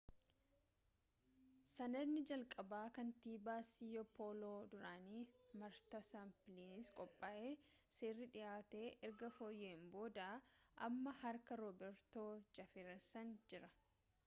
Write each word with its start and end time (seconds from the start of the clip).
sanadni 1.71 2.21
jalqabaa 2.29 2.85
kantiibaa 2.95 3.57
siyoo 3.71 4.05
pooloo 4.19 4.55
duraanii 4.71 5.19
maartaa 5.63 6.01
sappiliisiin 6.11 6.97
qophaa'e 7.01 7.51
seerri 7.99 8.27
dhihaate 8.37 8.81
erga 9.11 9.29
fooyya'een 9.37 9.83
booda 9.97 10.25
amma 10.89 11.13
harka 11.21 11.59
roobertoo 11.65 12.25
jaafersan 12.61 13.35
jira 13.53 13.71